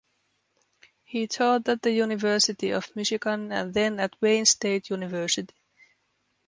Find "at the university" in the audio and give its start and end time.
1.69-2.71